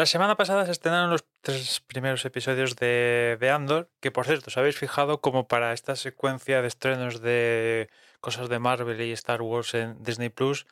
[0.00, 4.46] La semana pasada se estrenaron los tres primeros episodios de, de Andor, que por cierto,
[4.48, 7.90] os habéis fijado como para esta secuencia de estrenos de
[8.22, 10.66] cosas de Marvel y Star Wars en Disney Plus,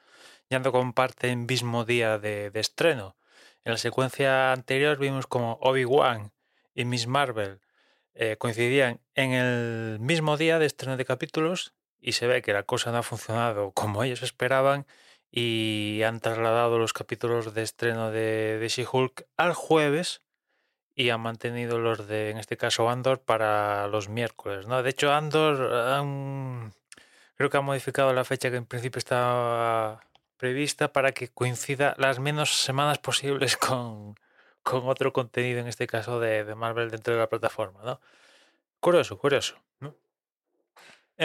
[0.48, 3.16] ya no comparten mismo día de, estreno.
[3.64, 6.32] En la secuencia anterior vimos como Obi-Wan
[6.74, 7.60] y Miss Marvel
[8.14, 12.62] eh, coincidían en el mismo día de estreno de capítulos y se ve que la
[12.62, 14.86] cosa no ha funcionado como ellos esperaban
[15.30, 20.22] y han trasladado los capítulos de estreno de, de She-Hulk al jueves
[20.94, 24.66] y han mantenido los de, en este caso, Andor para los miércoles.
[24.66, 24.82] ¿no?
[24.82, 26.72] De hecho, Andor han-
[27.36, 30.00] creo que ha modificado la fecha que en principio estaba
[30.38, 34.14] prevista para que coincida las menos semanas posibles con,
[34.62, 37.80] con otro contenido, en este caso de, de Marvel dentro de la plataforma.
[37.84, 38.00] ¿no?
[38.80, 39.56] Curioso, curioso.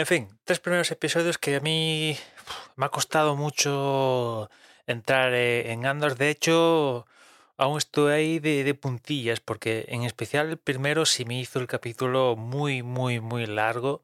[0.00, 2.16] En fin, tres primeros episodios que a mí
[2.76, 4.50] me ha costado mucho
[4.86, 6.16] entrar eh, en Andor.
[6.16, 7.06] De hecho,
[7.56, 12.34] aún estoy ahí de, puntillas, porque en especial el primero sí me hizo el capítulo
[12.36, 14.02] muy, muy, muy largo.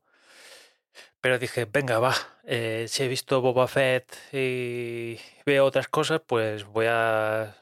[1.20, 2.14] Pero dije, venga, va,
[2.44, 7.54] eh, si he visto Boba Fett y veo otras cosas, pues voy a,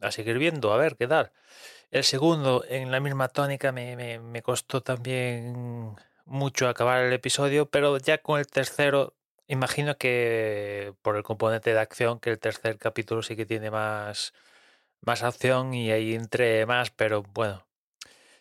[0.00, 1.32] a seguir viendo, a ver qué tal.
[1.90, 5.96] El segundo, en la misma tónica, me- me costó también
[6.28, 9.14] mucho acabar el episodio, pero ya con el tercero,
[9.48, 14.34] imagino que por el componente de acción, que el tercer capítulo sí que tiene más,
[15.02, 17.66] más acción y ahí entre más, pero bueno,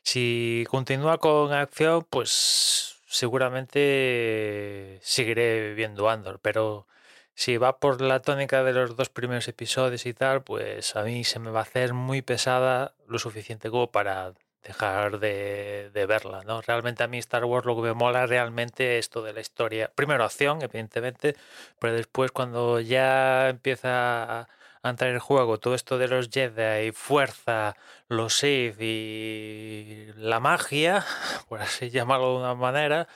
[0.03, 6.87] si continúa con acción, pues seguramente seguiré viendo Andor, pero
[7.33, 11.23] si va por la tónica de los dos primeros episodios y tal, pues a mí
[11.23, 14.33] se me va a hacer muy pesada lo suficiente como para
[14.63, 16.62] dejar de, de verla, ¿no?
[16.62, 19.91] Realmente a mí Star Wars lo que me mola realmente es esto de la historia.
[19.95, 21.35] Primero acción, evidentemente,
[21.79, 24.47] pero después cuando ya empieza a,
[24.84, 27.75] entrar en juego todo esto de los Jedi, fuerza,
[28.07, 31.06] los Sith y la magia,
[31.50, 33.07] por así llamarlo de una manera,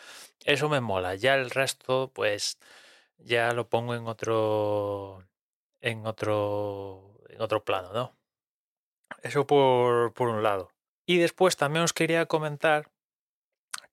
[0.46, 1.16] eso me mola.
[1.16, 2.58] Ya el resto, pues
[3.20, 5.24] ya lo pongo en otro
[5.82, 8.16] en otro en otro plano, ¿no?
[9.24, 10.72] Eso por, por un lado.
[11.06, 12.90] Y después también os quería comentar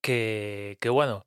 [0.01, 1.27] que, bueno,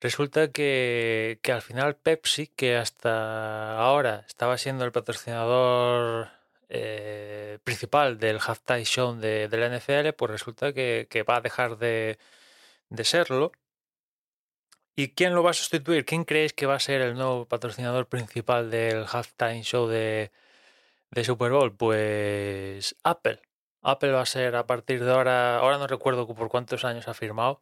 [0.00, 6.30] resulta que, que al final Pepsi, que hasta ahora estaba siendo el patrocinador
[6.68, 11.40] eh, principal del halftime show de, de la NFL, pues resulta que, que va a
[11.40, 12.18] dejar de,
[12.90, 13.52] de serlo.
[14.96, 16.04] ¿Y quién lo va a sustituir?
[16.04, 20.32] ¿Quién creéis que va a ser el nuevo patrocinador principal del halftime show de,
[21.10, 21.76] de Super Bowl?
[21.76, 23.40] Pues Apple.
[23.90, 27.14] Apple va a ser a partir de ahora, ahora no recuerdo por cuántos años ha
[27.14, 27.60] firmado,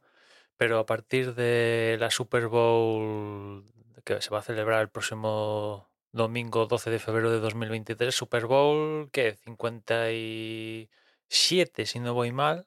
[0.56, 3.64] pero a partir de la Super Bowl
[4.04, 9.10] que se va a celebrar el próximo domingo 12 de febrero de 2023, Super Bowl,
[9.12, 9.36] ¿qué?
[9.44, 12.66] 57, si no voy mal,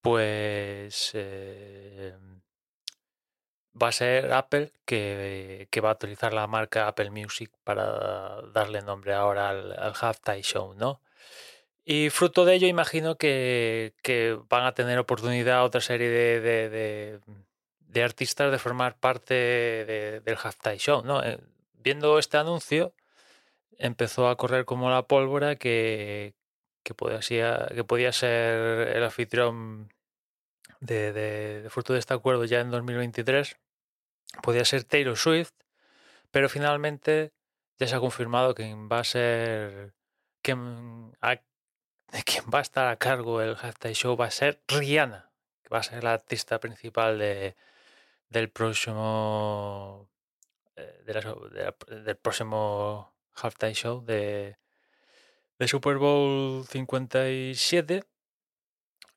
[0.00, 2.14] pues eh,
[3.80, 8.82] va a ser Apple que, que va a utilizar la marca Apple Music para darle
[8.82, 11.00] nombre ahora al, al Halftime Show, ¿no?
[11.84, 13.92] Y fruto de ello, imagino que,
[14.48, 17.20] van a tener oportunidad otra serie de, de-
[18.02, 21.22] artistas de formar parte de- del Halftime Show, ¿no?
[21.22, 21.38] Eh,
[21.74, 22.92] viendo este anuncio,
[23.78, 26.34] empezó a correr como la pólvora que,
[26.82, 29.92] que, podía, que podía ser el anfitrión
[30.80, 33.56] de, fruto de este acuerdo ya en 2023,
[34.42, 35.52] podía ser Taylor Swift,
[36.30, 37.32] pero finalmente
[37.78, 39.94] ya se ha confirmado que va a ser
[42.24, 45.30] quien va a estar a cargo del halftime show va a ser Rihanna,
[45.62, 47.56] que va a ser la artista principal de,
[48.28, 50.08] del próximo
[50.76, 54.56] eh, del próximo halftime show de,
[55.58, 58.04] de Super Bowl 57.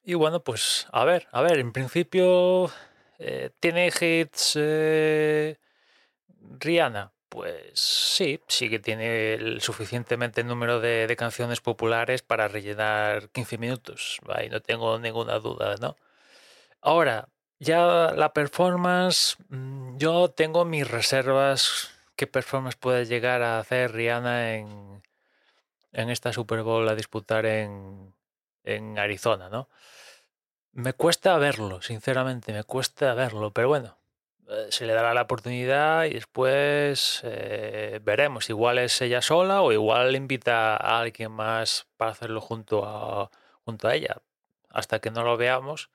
[0.03, 2.71] Y bueno, pues a ver, a ver, en principio
[3.19, 5.57] eh, tiene hits eh,
[6.59, 7.11] Rihanna.
[7.37, 14.19] Pues sí, sí que tiene el suficientemente número de, canciones populares para rellenar 15 minutos.
[14.27, 15.97] Ahí no tengo ninguna duda, ¿no?
[16.81, 17.29] Ahora,
[17.59, 21.91] ya la performance, mm, yo tengo mis reservas.
[22.15, 25.03] ¿Qué performance puede llegar a hacer Rihanna en,
[25.93, 28.15] en esta Super Bowl a disputar en,
[28.63, 29.69] en Arizona, ¿no?
[30.71, 33.96] Me cuesta verlo, sinceramente, me cuesta verlo, pero bueno,
[34.69, 38.49] se le dará la oportunidad y después eh, veremos.
[38.49, 43.29] Igual es ella sola o igual invita a alguien más para hacerlo junto a,
[43.65, 44.21] junto a ella.
[44.69, 45.89] Hasta que no lo veamos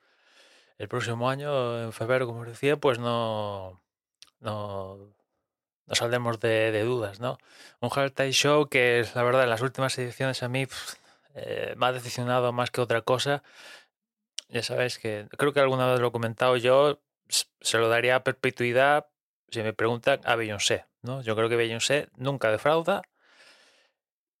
[0.77, 3.81] el próximo año, en febrero, como os decía, pues no,
[4.39, 4.97] no,
[5.85, 7.37] no saldremos de, dudas, ¿no?
[7.79, 10.67] Un Halftime Show que, la verdad, en las últimas ediciones a mí
[11.35, 13.43] eh, me ha decepcionado más que otra cosa.
[14.49, 18.23] Ya sabéis que creo que alguna vez lo he comentado yo, se lo daría a
[18.23, 19.07] perpetuidad,
[19.49, 20.85] si me preguntan, a Beyoncé.
[21.01, 21.21] ¿no?
[21.21, 23.01] Yo creo que Beyoncé nunca defrauda.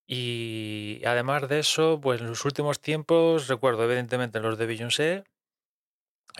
[0.05, 5.23] Y además de eso, pues en los últimos tiempos, recuerdo evidentemente los de Beyoncé,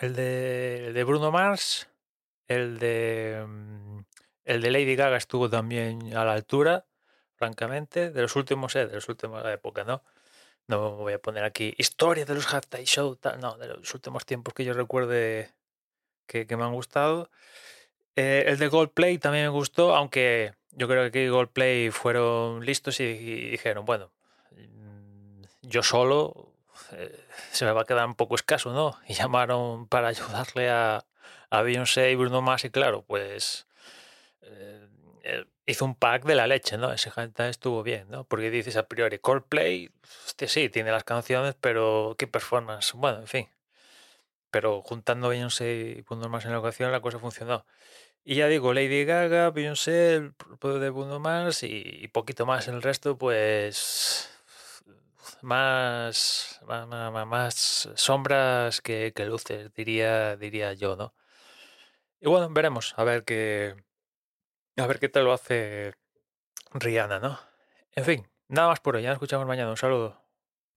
[0.02, 1.90] el de, de Bruno Mars,
[2.48, 4.00] el de, mm,
[4.46, 6.86] el de Lady Gaga estuvo también a la altura,
[7.36, 10.04] francamente, de los últimos, eh, de los últimos época, ¿no?
[10.68, 14.54] No voy a poner aquí historia de los halftime show, no, de los últimos tiempos
[14.54, 15.54] que yo recuerde
[16.28, 17.30] que, me han gustado.
[18.16, 23.52] Eh, el de Goldplay también me gustó, aunque yo creo que Goldplay fueron listos y,
[23.52, 24.12] dijeron, bueno,
[24.52, 26.54] mm, yo solo
[26.94, 28.98] eh, se me va a quedar un poco escaso, ¿no?
[29.08, 31.06] Y llamaron para ayudarle a,
[31.50, 33.68] a Beyoncé y Bruno y claro, pues
[34.42, 36.92] eh, hizo un pack de la leche, ¿no?
[36.92, 38.26] Ese gente estuvo bien, ¿no?
[38.26, 39.92] Porque dices a priori, Coldplay,
[40.26, 42.94] hostia, sí, tiene las canciones, pero qué performance.
[42.94, 43.53] Bueno, en fin
[44.54, 47.66] pero juntando Beyoncé y Bruno Mars en la ocasión la cosa funcionó.
[48.24, 50.34] Y ya digo, Lady Gaga, Beyoncé, el
[50.80, 54.30] de Bruno Mars y, poquito más en el resto, pues
[55.42, 61.14] más, más, sombras que, luces, diría, diría yo, ¿no?
[62.22, 63.76] Y bueno, veremos, a ver qué,
[64.78, 65.96] a ver qué tal lo hace
[66.74, 67.40] Rihanna, ¿no?
[67.94, 70.23] En fin, nada más por hoy, ya nos escuchamos mañana, un saludo.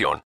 [0.00, 0.22] información.